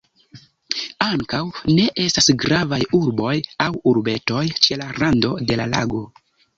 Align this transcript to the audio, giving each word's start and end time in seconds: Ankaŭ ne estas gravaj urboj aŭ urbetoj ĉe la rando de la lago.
Ankaŭ 1.07 1.41
ne 1.75 1.85
estas 2.07 2.31
gravaj 2.45 2.81
urboj 3.03 3.37
aŭ 3.69 3.71
urbetoj 3.95 4.45
ĉe 4.65 4.83
la 4.85 4.93
rando 5.01 5.37
de 5.49 5.65
la 5.65 5.75
lago. 5.79 6.07